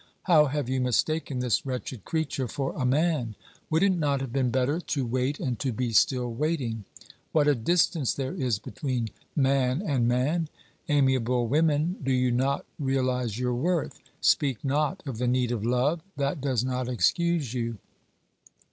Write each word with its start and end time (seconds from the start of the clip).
How 0.23 0.47
have 0.47 0.67
you 0.67 0.81
mistaken 0.81 1.37
this 1.41 1.63
wretched 1.63 2.05
creature 2.05 2.47
for 2.47 2.73
a 2.73 2.87
man? 2.87 3.35
Would 3.69 3.83
it 3.83 3.91
not 3.91 4.19
have 4.19 4.33
been 4.33 4.49
better 4.49 4.79
to 4.79 5.05
wait 5.05 5.39
and 5.39 5.59
to 5.59 5.71
be 5.71 5.93
still 5.93 6.33
waiting? 6.33 6.85
What 7.33 7.47
a 7.47 7.53
distance 7.53 8.15
there 8.15 8.33
is 8.33 8.57
between 8.57 9.09
man 9.35 9.79
and 9.85 10.07
man! 10.07 10.49
Amiable 10.89 11.45
women, 11.45 11.97
do 12.01 12.11
you 12.11 12.31
not 12.31 12.65
realise 12.79 13.37
your 13.37 13.53
worth? 13.53 13.99
Speak 14.21 14.65
not 14.65 15.05
of 15.05 15.19
the 15.19 15.27
need 15.27 15.51
of 15.51 15.63
love, 15.63 16.01
that 16.17 16.41
does 16.41 16.63
not 16.63 16.89
excuse 16.89 17.53
you 17.53 17.77